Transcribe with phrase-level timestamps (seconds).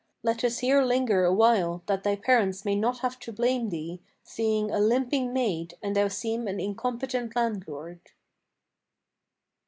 [0.23, 4.71] Let us here linger awhile that thy parents may not have to blame thee, Seeing
[4.71, 7.99] a limping maid, and thou seem an incompetent landlord."